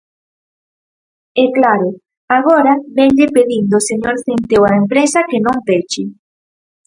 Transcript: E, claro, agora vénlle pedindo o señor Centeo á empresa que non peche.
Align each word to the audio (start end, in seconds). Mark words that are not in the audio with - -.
E, 1.41 1.43
claro, 1.57 1.87
agora 2.37 2.73
vénlle 2.97 3.27
pedindo 3.37 3.73
o 3.77 3.85
señor 3.89 4.15
Centeo 4.25 4.61
á 4.69 4.71
empresa 4.81 5.27
que 5.29 5.39
non 5.45 5.57
peche. 5.67 6.03